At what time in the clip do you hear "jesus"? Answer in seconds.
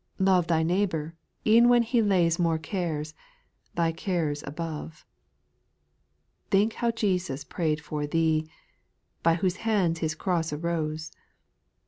6.89-7.43